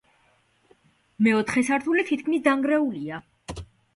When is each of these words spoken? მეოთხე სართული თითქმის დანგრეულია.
მეოთხე 1.27 1.63
სართული 1.69 2.05
თითქმის 2.09 2.43
დანგრეულია. 2.47 3.23